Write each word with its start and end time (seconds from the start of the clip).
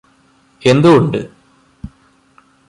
എന്തുകൊണ്ട് 0.61 1.19